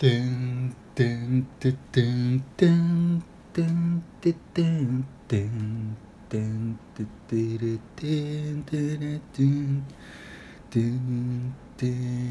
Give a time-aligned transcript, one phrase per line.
[0.00, 5.96] てんてんててんてんてんててんてん
[6.26, 8.06] てんててれて
[8.54, 9.84] んてれてん
[10.70, 11.84] てんて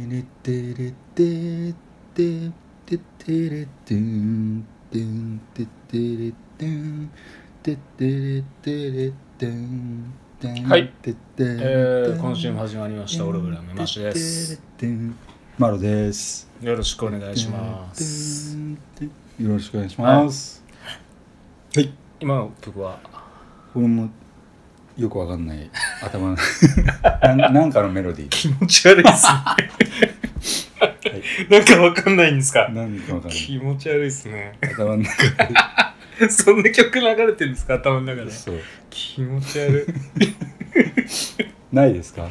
[0.09, 1.73] れてれて
[2.15, 2.51] て
[2.87, 7.11] ててれてんてんててれてん
[7.61, 10.13] ててれてれてん
[10.67, 10.87] はい。
[11.03, 14.59] ててえー今週も始まりましたオログラムマシュです。
[15.59, 16.49] マロです。
[16.61, 18.55] よろしくお願いします。
[19.37, 20.63] よろしくお願いします。
[21.75, 21.93] はい。
[22.21, 22.97] 今の曲は？
[23.73, 24.09] これも
[24.95, 25.69] よくわかんない
[26.01, 26.37] 頭の。
[27.35, 28.29] なんなんかのメロディー。
[28.29, 29.33] 気持ち悪いですね。
[31.49, 32.69] なんかわかんないんですか？
[32.69, 33.37] なんかわかんない。
[33.37, 34.57] 気持ち悪いですね。
[34.61, 35.11] 頭の中
[36.29, 37.73] そんな曲流れてるんですか？
[37.73, 38.31] 頭の中でで。
[38.31, 38.61] そう。
[38.89, 41.75] 気持ち悪い。
[41.75, 42.29] ないですか？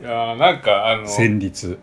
[0.00, 1.76] いやーなんかあの旋律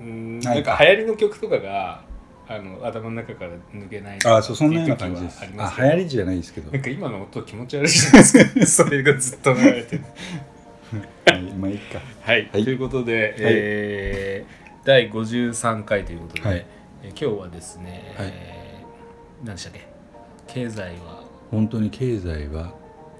[0.00, 0.38] うん。
[0.40, 2.02] なんか流行りの曲とかが
[2.48, 5.40] あの頭の中から抜けないあそうそんなような感じです。
[5.58, 6.70] あ流行りじゃないですけど。
[6.70, 8.66] なんか今の音気持ち悪いじゃないですか。
[8.84, 10.02] それがずっと流れてる。
[11.26, 11.98] は いまあいいか。
[12.22, 12.64] はい、はい。
[12.64, 16.66] ということで、えー第53回ということで、はい。
[17.02, 18.28] えー今日はですね、はい。
[18.32, 19.86] えー何でしたっけ？
[20.46, 21.24] 経済は。
[21.50, 22.72] 本当に経済は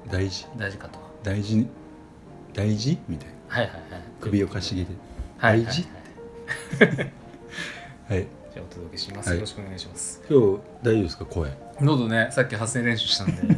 [0.08, 0.46] 大事。
[0.56, 0.98] 大事かと。
[1.24, 1.66] 大事
[2.54, 2.98] 大事？
[3.08, 3.34] みたいな。
[3.56, 4.02] はいはいはい。
[4.20, 4.92] 首をかしげて。
[5.38, 5.90] はい大事はい。
[5.90, 5.95] はい
[8.08, 8.26] はい。
[8.52, 9.38] じゃあお届けします、はい。
[9.38, 10.22] よろしくお願いします。
[10.28, 11.24] 今日大丈夫ですか？
[11.26, 11.50] 声。
[11.80, 13.42] 喉ねさっき発声練習したんで。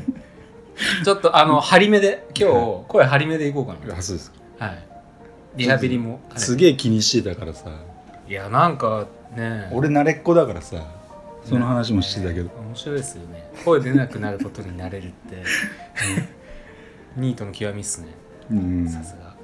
[1.04, 4.38] ちょっとあの張り目で今日声張り目でいこうかあそうですか。
[4.60, 4.78] なはい。
[5.56, 7.70] リハビリもすげえ気にしてたからさ。
[8.28, 9.68] いやなんかね。
[9.72, 10.76] 俺慣れっこだからさ。
[11.44, 12.44] その話もしてたけど。
[12.44, 13.50] ね面白いですよね。
[13.64, 15.42] 声出なくなることになれるって、
[17.16, 18.08] ニートの極みっすね。
[18.50, 18.88] うん。
[18.88, 19.34] さすが、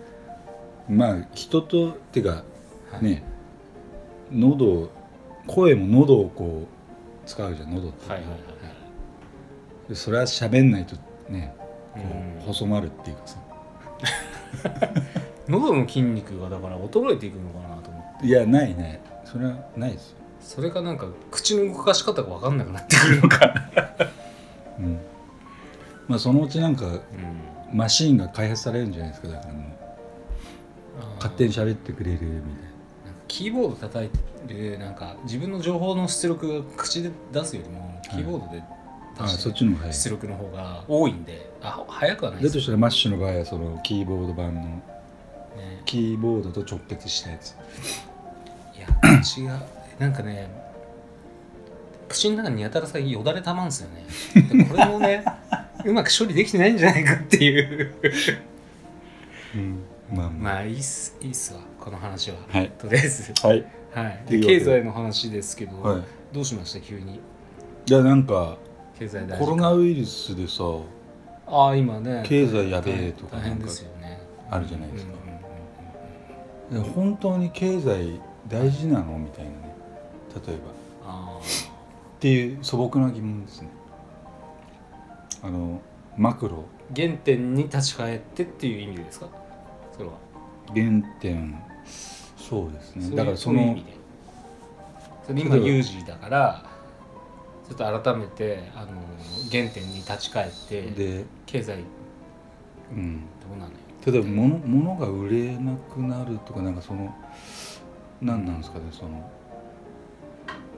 [0.88, 2.28] まあ人とってか
[2.92, 3.04] はい。
[3.04, 3.22] ね
[4.34, 4.90] 喉
[5.46, 8.38] 声も喉をこう使うじゃん喉って、はいはいはい
[9.88, 10.96] でそれは喋んないと
[11.28, 11.54] ね
[11.92, 12.00] こ
[12.42, 13.38] う細まるっていうかさ。
[15.46, 18.26] 喉の筋肉がだから衰えていくのかなと思って。
[18.26, 19.00] いやないね。
[19.24, 23.54] それはないですよ、それがなんか口の動かし方が分かんなくなってくるのか、
[24.78, 24.98] うん、
[26.08, 26.88] まあそのうちなんかう
[27.74, 29.64] ん、マシーンが開発されるんじゃないですかだからもう。
[31.16, 32.73] 勝手にに喋ってくれるみたいな
[33.28, 34.08] キーボード叩い
[34.46, 38.62] てるなんか自分の情報の出力が口で出すよりもキーボードで
[39.18, 44.82] あそっちの方が出力の方が多いんであ早くはないでだとしたらマッシュの場合はそのキーボード版の
[45.56, 45.82] ね。
[45.84, 47.54] キーボードと直結したやつ。
[48.76, 49.62] いや口が
[49.98, 50.48] なんかね
[52.08, 54.04] 口の中にやたらさよだれたまんすよね。
[54.34, 55.24] でこれもね
[55.84, 57.94] うまく処理できてないんじゃないかっていう。
[59.54, 59.82] うん。
[60.12, 62.70] まあままあいいっすいいっすわこの話は、はい。
[62.78, 63.34] とりあえず。
[63.42, 63.64] あはい。
[63.92, 64.24] はい。
[64.26, 64.40] で。
[64.40, 66.02] 経済の話ですけど、はい。
[66.32, 66.80] どうしました？
[66.80, 67.16] 急に。
[67.16, 68.56] いやなんか
[68.98, 70.64] 経済コロナウイルスでさ
[71.46, 72.22] ああ今ね。
[72.24, 74.18] 経済やべえとか大変ですよね。
[74.50, 75.12] あるじゃないですか。
[75.12, 78.18] うんうんうんうんいや本当に経済
[78.48, 79.18] 大事なの？
[79.18, 79.76] みたいなね。
[80.46, 80.62] 例えば。
[81.06, 83.68] あっていう素朴な疑問ですね。
[85.42, 85.82] あの
[86.16, 86.64] マクロ。
[86.94, 89.28] ー原点に立ち返ってっていう意味でですか？
[89.92, 90.14] それは。
[90.68, 91.62] 原点
[92.36, 93.16] そうですね。
[93.16, 93.94] だからその意味で。
[95.26, 96.64] それ今有事だから
[97.66, 98.88] ちょっと改めてあの
[99.50, 101.84] 原点に立ち返ってで、経済
[102.92, 103.78] うん、どうなのよ。
[104.06, 107.14] 例えば物物が売れなくなるとかなんかその
[108.20, 109.30] 何なんですかねその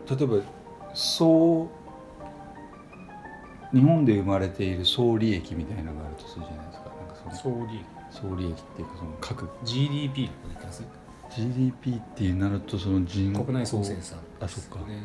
[0.08, 0.44] 例えば
[0.94, 1.68] 総
[3.76, 6.86] 日本で生まれている総利益みたいなのがあるとするじゃないですか。
[6.86, 10.82] なんかその総利総利益っていうかその各 GDP のこと言ってます
[11.36, 13.44] ？GDP ってなるとその人口。
[13.44, 14.18] 国内総生産。
[14.40, 14.78] あそっか。
[14.88, 15.02] ね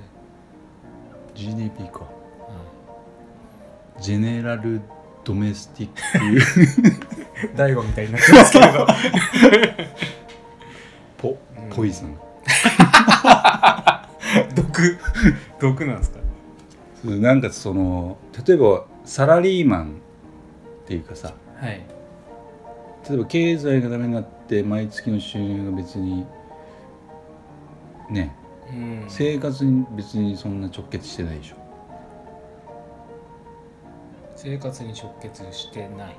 [1.35, 1.99] GDP か。
[1.99, 2.07] は
[3.99, 4.79] ジェネラル
[5.25, 6.01] ドメスティック。
[6.01, 6.43] っていうい
[7.57, 8.87] 大悟みたいになってますけれど。
[11.17, 12.15] ポうんポイズン。
[14.55, 14.97] 毒。
[15.59, 16.20] 毒なんですか？
[17.03, 20.01] なんかその例えばサラリーマン
[20.83, 21.81] っていうかさはい。
[23.09, 26.25] 例えば経済がダメになって毎月の収入が別に
[28.09, 28.35] ね
[28.71, 29.05] うん。
[29.07, 31.55] 生活に別にそんな直結してないでしょ。
[34.35, 36.15] 生活に直結してない。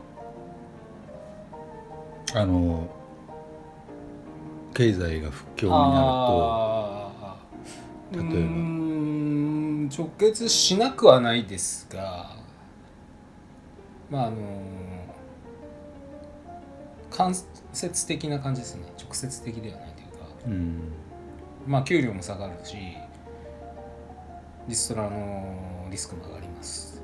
[2.35, 2.89] あの
[4.75, 8.33] 経済が不況になあー。
[8.33, 8.82] 例えば
[9.97, 12.37] 直結しなくはないですが
[14.11, 14.37] まああの
[17.11, 17.35] 間
[17.73, 18.93] 接的な感じですね。
[18.99, 20.27] 直接的ではないというか。
[20.47, 20.93] うん。
[21.67, 22.77] まあ給料も下がるし
[24.69, 27.03] リストラのリスクも上がります。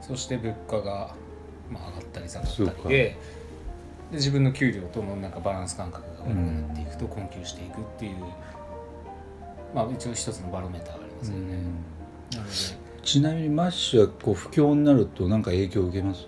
[0.00, 1.14] そして物価が、
[1.70, 3.16] まあ、上がったり下がったりで
[4.10, 8.16] で自分の給料とのなんかバランス感覚が悪くなっていくと困窮していくっていう、
[9.74, 11.58] まあ一応一つのバロメーターがありますよね、
[12.32, 12.50] なので
[13.02, 16.26] ちなみにマッシュはこう不況になると何か影響を受けます？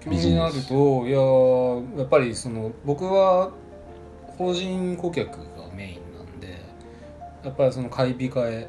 [0.00, 3.50] 不況になるといやーやっぱりその僕は
[4.36, 6.60] 法人顧客がメインなんで
[7.42, 8.68] やっぱりその買い控え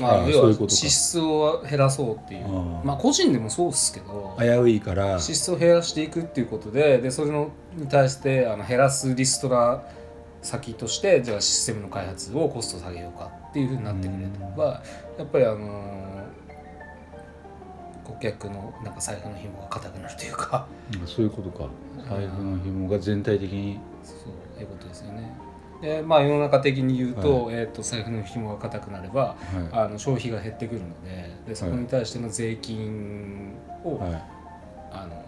[0.00, 2.48] まあ要は支出を減らそうっていう。
[2.84, 5.18] まあ個人でもそうですけど危ういから。
[5.18, 9.84] 支出を減らしていくっていうことででそれのに対してあの減らすリストラ
[10.40, 14.82] 先としてじゃあシステムの開発をコスト下げようかっていうふうになってくれれば
[15.18, 16.02] やっぱりあのー
[18.04, 20.66] 顧客のなんか財布の紐が硬くなるというか。
[21.00, 21.68] うんそういうことか。
[22.08, 23.78] 財布の紐が全体的に。
[24.02, 24.14] そ
[24.58, 25.32] ういうことですよね。
[25.80, 29.36] でまあ世の中的に言うと,、えー、と財布の紐が硬くなればは
[29.72, 33.54] あの消費が減ってくるのででそこに対しての税金
[33.84, 34.22] を、いはい。
[34.92, 35.24] あの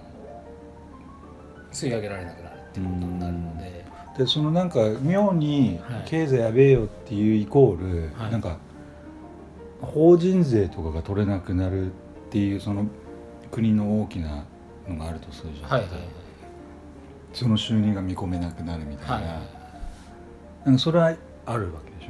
[1.72, 3.83] 吸い上げられなくなるっていうことになるので、
[4.16, 6.02] でそのなんか妙にはい。
[6.06, 8.32] 経済やべえよっていうイコール、はい。
[8.32, 8.58] なんか
[9.80, 11.90] 法人税とかが取れなくなるっ
[12.30, 12.86] ていうその
[13.50, 14.44] 国の大きな
[14.88, 15.90] のがあるとするじゃん、はいはい
[17.32, 19.24] その収入が見込めなくなるみたいな,、はい。
[19.24, 19.40] は
[20.66, 22.08] なんかそれはあるわけでし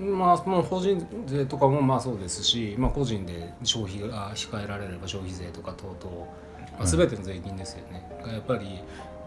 [0.00, 0.02] ょ？
[0.02, 6.26] いまあもう法人税とかもまあそうですし、まあ、個人で消費が控えられれば消費税とか等々、ま
[6.78, 6.88] あ、はい。
[6.88, 8.80] 全ての税金ですよね、がやっぱり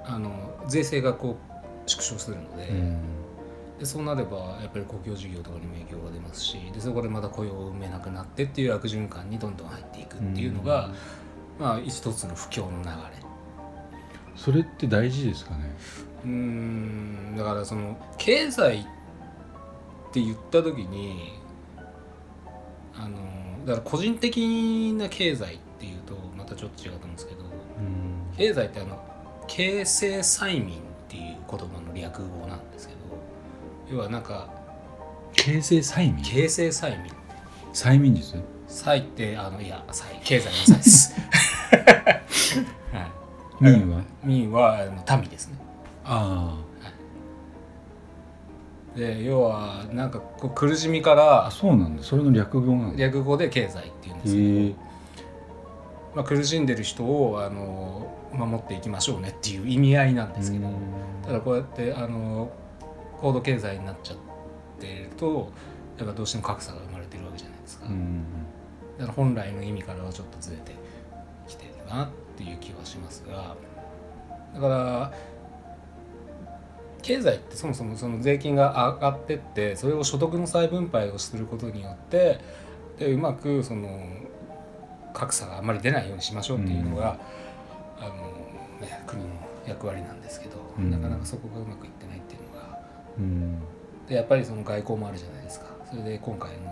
[0.04, 0.32] あの
[0.68, 1.54] 税制がこう
[1.90, 2.70] 縮小するので,、
[3.80, 10.92] でそうなればやっぱり公共事業とかにも影響が出ますしでそこでまた雇用を生めなくなってっていう悪循環にどんどん入っていくっていうのが、
[11.60, 12.94] まあ一つの不況の流れ。
[14.36, 15.76] それって大事ですかね？
[16.24, 18.84] うーんだからその経済っ
[20.14, 21.34] て言った時に
[22.96, 23.18] あの
[23.66, 27.44] だから個人的な経済っていうとまたちょっと違うと思うんですけど
[28.38, 29.02] 経済ってあの
[29.48, 33.00] 形成催眠っていう言葉の略語なんですけど
[33.92, 34.50] 要はなんか
[35.34, 36.24] 形成催眠？
[36.24, 37.12] 形成催眠。
[37.74, 38.42] 催眠術？
[38.68, 41.14] 催ってあのいや催経済の催です、
[42.94, 43.02] は
[43.62, 44.04] い、民は？
[44.24, 45.58] 民はあの民ですね。
[46.06, 46.58] あ
[48.96, 52.04] で要はなんかこう苦しみかあらあそうなんだ。
[52.04, 54.89] それの略語なん略語で経済っていうんですけど、え
[56.19, 60.68] まあ、苦しんでる人をあの守っていきましょうねっていう意味合いなんですけど、
[61.25, 62.51] ただこうやってあの
[63.21, 64.18] 高度経済になっちゃっ
[64.81, 65.50] てると
[65.98, 68.24] やっぱどうしても格差が生まれてるわけじゃないですか、うん。
[68.98, 70.74] だから本来の意味からはちょっとずれて
[71.48, 73.56] きてるなっていう気はしますが
[74.56, 75.13] だから
[77.01, 82.42] 経済ってそもそもその税金が上がってってそれを所得の再分配をすることによって
[82.98, 84.27] でうまくその
[85.19, 87.18] 格差があまり出ないようにしましょうっていうのが、
[88.00, 88.16] あの
[88.80, 89.30] ね、国の
[89.68, 90.89] 役割なんですけど、うん。
[90.89, 92.80] なかなかそこがうまくいってないっていうのが。
[93.18, 93.60] うん。
[94.07, 95.68] でやっぱりその外交もあるじゃないですか。
[95.89, 96.66] それで今回の、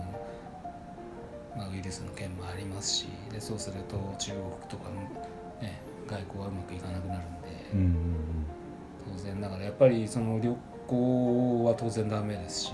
[1.56, 5.02] まあ、ウイルスの件もありますしでそうすると中国とかの、
[5.60, 7.94] ね、外交はうまくいかなくなるんで、うん
[9.16, 10.54] 当然ながらやっぱりその旅
[10.86, 12.72] 行は当然ダメですし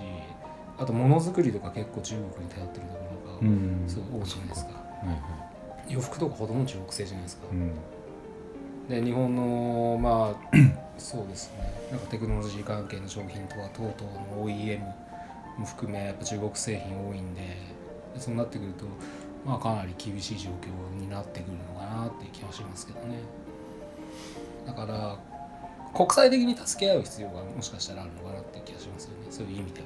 [0.76, 5.43] あとものづくりとか結構中国に頼ってるところがうんすごい多いじゃないですか、はいは
[5.88, 7.46] 洋服とかほとんど中国製じゃないですか、
[8.88, 10.56] で日本のまあ
[10.98, 11.72] そうですね。
[11.90, 13.92] なんかテクノロジー関係の商品とか等々
[14.36, 14.80] の OEM
[15.58, 17.40] も含めやっぱ中国製品多いんで
[18.14, 18.84] でそうなってくると
[19.44, 23.18] まあかなり厳しい状況になってくるのかなっていう気はしますけどね。
[24.66, 25.18] だから
[25.94, 29.26] 国際的に助け合う必要がもしかしたらあるのかなっていう気がしますよね。
[29.30, 29.82] そういう意味で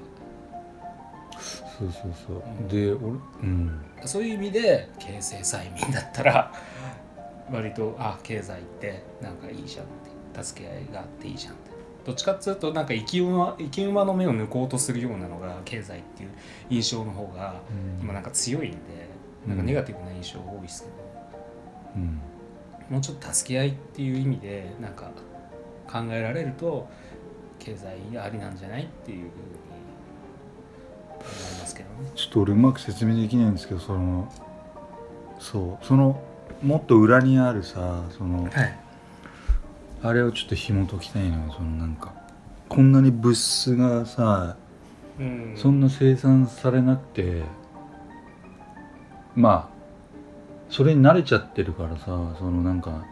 [1.79, 2.69] そうそうそう、うん。
[2.69, 3.81] で俺うん。
[4.01, 6.53] はそういう意味で形成催眠だったら
[7.51, 9.89] 割とあ経済ってなんかいいじゃんっ
[10.35, 11.69] て助け合いがあっていいじゃんって。
[12.05, 16.31] どっちかっていうとなんか生き馬生き馬の目を抜こうとするようなのが経済っていう
[16.71, 17.61] 印象の方が
[18.01, 18.79] 今なんか強いんで
[19.47, 20.95] なんかネガティブな印象が多いですけど、
[21.97, 22.21] うん。
[22.89, 25.11] もうちょっと助け合いっていう意味でなんか
[25.87, 26.89] 考えられると
[27.59, 29.31] 経済ありなんじゃないっていう
[32.15, 34.33] ちょっと俺うまく説明できないんですけどその
[35.39, 36.21] そうその
[36.63, 38.79] もっと裏にあるさそのはい。
[40.01, 42.13] あれをちょっと紐解きたいのよそのなんか
[42.69, 44.57] こんなに物質がさ
[45.19, 45.55] うん。
[45.57, 47.43] そんな生産されなくて
[49.35, 49.79] まあ
[50.71, 52.05] それに慣れちゃってるからさ
[52.39, 53.05] そのなんか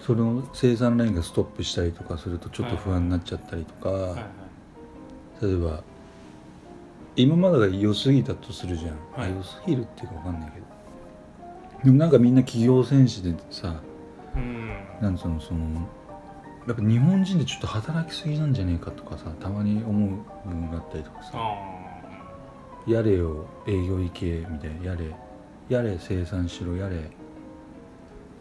[0.00, 5.46] その生産ラインがストップしたりとかするとちょっと不安になっちゃったりとか、はいはい。
[5.46, 5.82] 例えば
[7.16, 9.34] 今までが良すぎたとするじゃん、はい。
[9.34, 10.66] 良すぎるっていうか分かんないけど。
[11.84, 13.82] でもなんかみんな企業戦士でさ
[14.34, 14.70] うん。
[15.00, 15.60] なんつうのその
[16.66, 21.32] やっぱ日本人でちょっと働きすぎなんじゃねえかとかさたまに思う部分があったりとかさ。
[21.34, 21.56] あ
[22.86, 24.86] やれよ営業行けみたいな。
[24.86, 25.14] やれ
[25.68, 27.10] やれ生産しろやれ。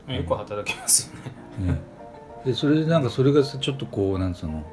[0.08, 1.12] あよく働きます
[1.60, 1.74] よね。
[1.74, 1.82] ね。
[2.46, 4.64] でそれでなんかそれがさちょっとこうなんつうの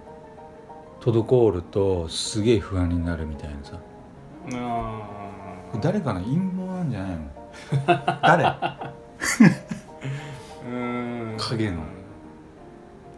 [1.12, 3.78] 滞るとすげえ不安になるみたいなさ。
[4.54, 5.02] あ
[5.80, 7.28] 誰かの陰謀なんじゃないの？
[8.22, 8.56] 誰？
[10.66, 11.36] うん。
[11.38, 11.82] 影の。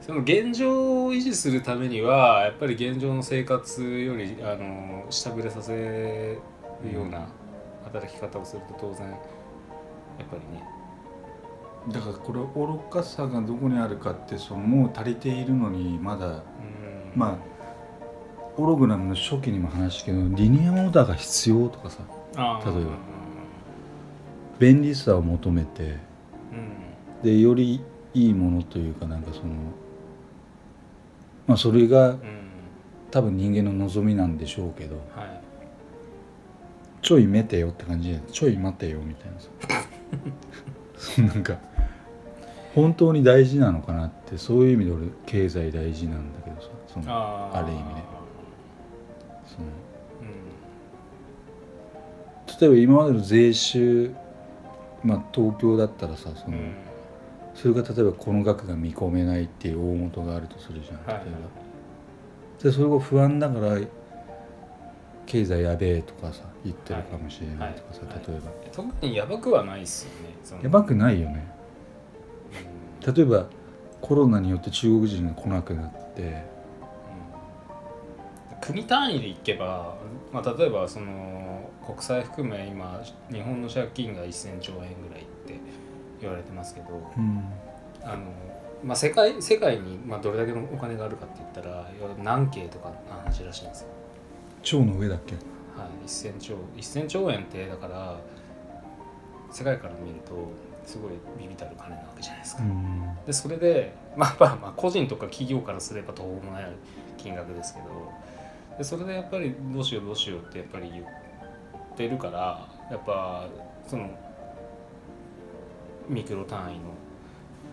[0.01, 6.39] その現状を維持するためにはやっぱり現状の生活よりあの下振れさせ
[6.83, 7.29] るような
[7.85, 9.19] 働き方をすると当然やっ
[10.29, 10.65] ぱりね。
[11.89, 16.43] だからこれ愚かさがどこにあるかってそのもう足りているのにまだうん。
[17.15, 17.50] まあ
[18.57, 22.03] オログラムの初期にも話したけどリニアモーターが必要とかさ
[22.37, 22.91] 例えば。
[24.59, 25.83] 便利さを求めて
[26.53, 27.23] うん。
[27.23, 27.81] でより
[28.13, 29.47] いいものというかなんかその
[31.47, 32.21] まあそれがうん。
[33.11, 35.41] 多分人間の望みなんでしょうけどはい。
[37.03, 39.49] ちょい待てよって感じでちょい待てよみたいなさ。
[40.97, 41.57] そうなんか
[42.75, 48.03] 本当に大事なのかなってそういう意味で俺経済大事なんだけどさそのある意味で。
[48.20, 48.20] そ
[49.61, 49.67] の
[50.23, 50.25] う
[52.53, 52.61] ん。
[52.61, 54.13] 例えば今までの税収
[55.03, 56.75] まあ東京だったらさその、うん。
[57.55, 61.25] それが例えばこの額が見込めないっていう大元があるとするじゃん例えば、はい
[62.63, 63.79] でそれが不安だから
[65.25, 68.15] 経済やべえとかさ言ってるかもしれないとかさ、はい。
[68.17, 68.27] はい。
[68.27, 71.51] 例えば、特にやばくはないっすよねやばくないよね。
[73.07, 73.15] うん。
[73.15, 73.47] 例えば
[74.03, 76.45] コロナによって中国人が来なくなって
[78.73, 79.97] 国単位でいけば、
[80.33, 85.59] まあ、例えばその国債含め今日本の借金が1000兆円ぐらいって
[86.21, 87.45] 言われてますけどうん
[88.03, 88.23] あの、
[88.85, 91.91] まあ、世界世界にまあどれだけのお金があるかって言ったら
[92.23, 93.89] 何京とかの話らしいんですよ。
[94.63, 95.35] 蝶の上だっけ？
[95.35, 98.19] はい、1000兆1000兆円ってだから
[99.51, 100.53] 世界から見ると
[100.87, 102.63] すごいビビたる金なわけじゃないですか。
[102.63, 106.67] んでそれで、まあ、まあまあ個人とか企業からすれば途方もない
[107.17, 107.87] 金額ですけど
[108.79, 111.05] でそれでやっぱりどうしようどうしようってやっぱり言っ
[111.97, 113.47] てるからやっぱ
[113.87, 114.09] その
[116.09, 116.85] ミクロ単位の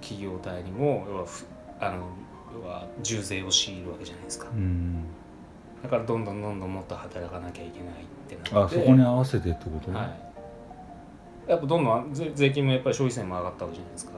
[0.01, 1.45] 企業体にも要はふ
[1.79, 2.09] あの
[2.53, 4.47] 要は重税を強いるわけじゃないですか。
[4.53, 5.03] うん。
[5.83, 8.75] だからどんどんどんどんもっと働かなきゃいけないってなって。
[8.75, 9.91] あそこに合わせてってこと？
[9.91, 10.03] は
[11.47, 14.11] い、やっぱどんどん税税金もやっぱり消費税も上がったわけじゃないですか。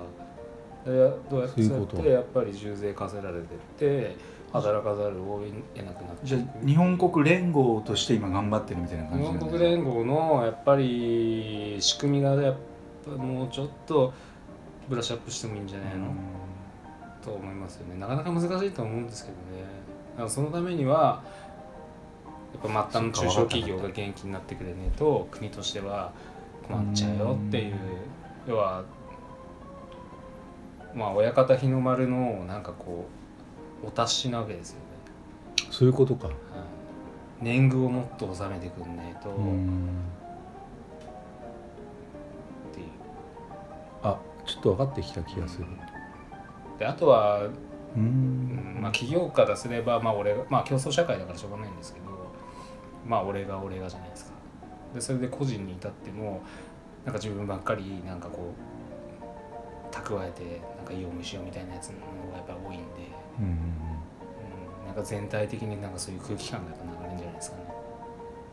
[0.86, 0.92] で
[1.30, 3.42] どうやってそういうことそうやってやっぱり重税課せられてっ
[3.78, 4.16] て
[4.52, 5.42] 働かざるを
[5.76, 9.46] 得なくなってじゃあ日本国連合として今頑張ってるみたいな感日じなんだ。
[9.46, 12.56] 本国連合のやっぱり仕組みがやっ
[13.06, 14.14] ぱもうちょっと
[14.88, 16.08] ブラッシュアップしてもいいんじゃないの、
[17.24, 18.00] と思いますよね。
[18.00, 19.64] なかなか難しいと思うんですけどね。
[20.14, 21.22] だからそのためには
[22.64, 26.12] やっぱ末端の中小企業が元気になってくれねえと国としては
[26.68, 27.76] 困っちゃうよっていう。
[28.48, 28.84] 要は
[30.96, 33.19] まあ親方日の丸のなんかこう
[33.86, 34.82] お達しなわけですよね、
[35.72, 36.28] そういうことか。
[36.28, 36.36] はい。
[37.42, 39.30] 年貢をもっと納めてくんねえと。
[39.30, 39.90] っうん
[42.74, 42.86] ていう。
[44.04, 45.66] あちょっと分かってきた気がする。
[46.78, 47.52] であとはう
[47.96, 52.06] うんんまあ企業家からすればまあ俺がまあ競争社会だからしょうがないんですけど
[53.06, 54.32] まあ俺が俺がじゃないですか。
[54.94, 56.42] でそれで個人に至っても
[57.06, 62.80] なんか自分ばっかりなんかこう蓄えてなんかいい思いしようみたいなやつの方がやっぱり多いん、
[64.90, 67.64] なんか全体的になんかそういう空気感が流れるんじゃないですかね。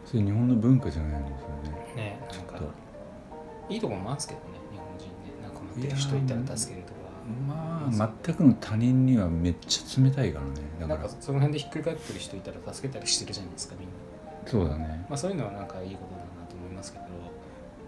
[0.04, 1.32] それ日本の文化じゃないのそ
[1.96, 2.18] れね。
[2.18, 2.60] ねなんか
[3.70, 5.42] いいところもあるんですけどね日本人ね。
[5.42, 7.00] なんか困ってる人いたら助けるとか。
[7.48, 10.52] まあ全くの他人にはめっちゃ冷たいからね。
[10.78, 11.08] だなんから。
[11.08, 13.94] かその辺でひっくり返ってる人いたら助けたりしてるじゃないですかみんな。
[14.44, 15.06] そうだね。
[15.08, 17.04] まあ、そういうのはなんかいいことだなと思いますけど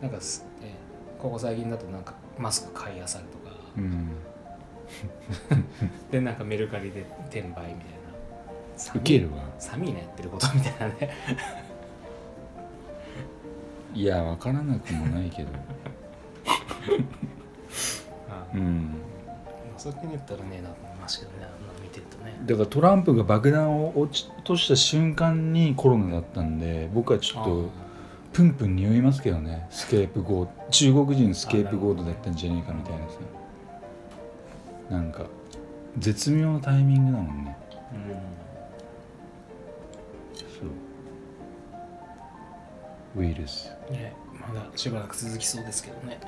[0.01, 0.75] なんかす、ね、
[1.21, 3.55] ここ最近だとなんかマスク買いあさるとか。
[3.77, 4.09] うん。
[6.11, 7.75] でなんかメルカリで転売みたいな
[8.95, 9.39] ウケるわ。
[9.59, 11.11] サミーナやってることみたいなね。
[13.95, 15.49] いや分からなくもないけど。
[18.55, 18.95] うん
[19.77, 20.71] そういうふうに言ったらねえな
[21.01, 21.49] ますけどね
[21.83, 22.37] 見てるとね。
[22.45, 27.71] だからトランプが爆弾を落ち落とした瞬間にコロナだったんで僕はちょっと
[28.33, 29.67] プンプン匂いますけどね。
[29.71, 33.19] スケープゴート中国人のスケープゴートだったんじゃねえかみたいなさ。
[34.91, 35.25] なんか
[35.99, 37.57] 絶妙なタイミングだもんね。
[37.93, 38.48] うん
[43.19, 43.71] ウイルス。
[43.91, 46.19] ねまだしばらく続きそうですけどね。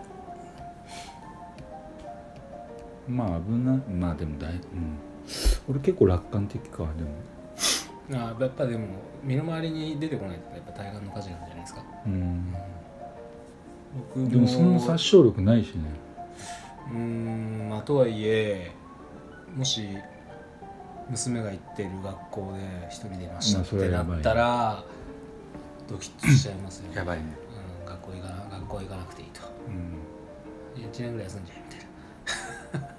[3.08, 4.60] まあ危ないまあでも大うん。
[5.68, 7.10] 俺結構楽観的かでも。
[8.12, 8.86] あやっぱでも
[9.22, 11.84] 身の回りに出てこないとやっぱ対岸の火事なんじゃないですか。
[12.06, 12.54] うん。
[14.14, 15.82] 僕もでもそんな殺傷力ないしね。
[16.90, 18.72] うーんまあとはいえ
[19.56, 19.86] もし
[21.08, 24.84] 娘が行ってる学校で一人出ましたまあってなったら
[25.90, 26.96] ドキッとしちゃいますよね。
[26.96, 27.24] やばいね。
[27.82, 29.40] うん、学校行かな学校行かなくていいと。
[29.66, 29.70] う
[30.80, 30.84] ん。
[30.84, 32.90] 1年ぐらい休んじゃえみたい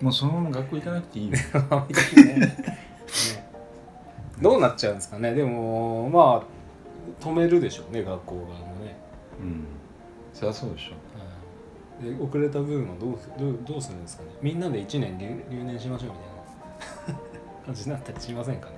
[0.04, 1.36] もうそのまま学校行かなくていいよ。
[1.52, 1.86] な
[2.46, 2.56] ね。
[4.40, 5.34] どうなっちゃうんですかね。
[5.34, 8.96] でもまあ止めるでしょうね学校側もね、
[9.40, 9.64] うん。
[10.32, 10.92] そりゃそうでしょ
[12.00, 12.04] う。
[12.04, 12.16] ん。
[12.16, 14.30] で遅れた分はどうすどうどうするんですかね。
[14.42, 16.36] みんなで1年留留年しましょうみたいな。
[17.66, 18.76] 感じになったりしませんかね。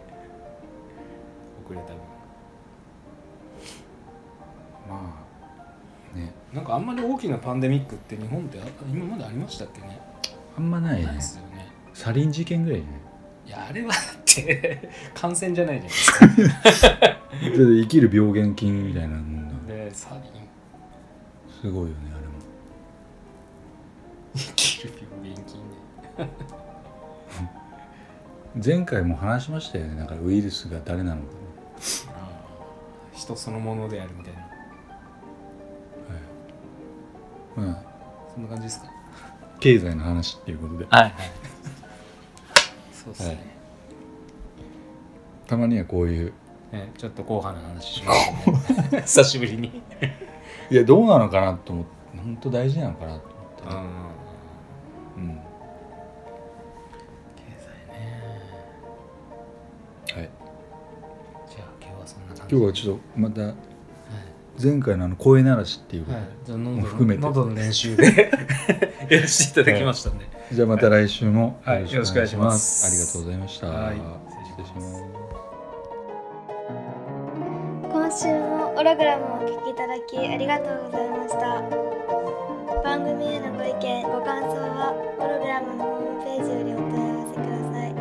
[1.65, 2.18] 遅れた分
[4.89, 5.25] ま
[6.15, 6.33] あね。
[6.53, 10.01] なんかあんまり大きなパンデミックって日本ってあ今までありましたっけね？
[10.57, 11.13] あんまないね。
[11.13, 11.69] ですよね。
[11.95, 12.87] サリン事件ぐらいね。
[13.47, 16.99] いやあれはだって 感染じゃないじゃないですか。
[17.41, 19.75] 生きる病原菌みたいなもんだ。
[19.75, 20.23] でサリン。
[21.61, 22.33] すごいよねあれも。
[24.35, 25.61] 生きる病原菌
[26.27, 26.31] ね。
[28.65, 29.99] 前回も話しましたよね。
[30.01, 31.23] だからウイルスが誰なのか。
[31.23, 31.29] ね
[33.15, 34.41] 人そのものであるみたいな。
[34.41, 34.51] はい、
[37.57, 37.77] うん、
[38.35, 38.91] そんな感じですか？
[39.61, 40.87] 経済の話っていうことで。
[40.91, 41.03] はい。
[41.03, 41.13] はい。
[42.93, 43.39] そうですね、はい
[45.47, 46.33] たまにはこういう。
[46.73, 49.83] ねちょっと硬派な話しましたね久しぶりに。
[50.71, 51.91] いやどうなのかなと思って。
[52.19, 55.39] 本当大事なのかなと思って、うんうん
[57.37, 58.23] 経済ね。
[60.15, 60.31] はい、
[61.49, 62.55] じゃあ今日はそんな感じ。
[62.55, 63.55] 今日はちょっとまたはい
[64.61, 66.19] 前回のあの声鳴らしっていうこと。
[66.19, 67.21] で、はい、じゃあ喉含めて。
[67.21, 68.33] 喉の練習で。
[69.09, 71.93] やらせていただきましたんで、じゃあまた来週もはい。
[71.93, 72.87] よろしくお願いします。
[72.87, 73.97] ありがとうございました、はい。
[73.97, 75.05] 失礼します。
[77.91, 81.63] 今週もオログラムをお聞きいただきありがとうございました。
[82.83, 87.95] 番組へのご意見ご感想はオログラムのホームページよりお問い合わせください。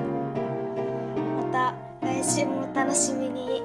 [1.36, 3.63] また来週もお楽しみに